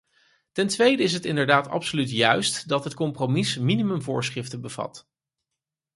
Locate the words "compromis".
2.93-3.57